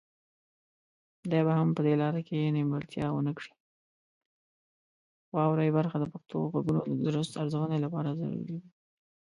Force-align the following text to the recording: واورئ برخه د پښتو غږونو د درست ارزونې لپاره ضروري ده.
واورئ 5.35 5.69
برخه 5.77 5.97
د 5.99 6.05
پښتو 6.13 6.37
غږونو 6.51 6.81
د 6.91 6.93
درست 7.09 7.33
ارزونې 7.41 7.77
لپاره 7.85 8.09
ضروري 8.19 8.43
ده. 8.49 8.57